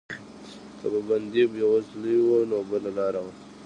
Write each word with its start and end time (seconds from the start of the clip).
که 0.79 0.85
به 0.91 0.99
بندي 1.07 1.43
بېوزلی 1.51 2.15
و 2.27 2.29
نو 2.49 2.59
بله 2.69 2.89
لاره 2.97 3.21
وه. 3.25 3.33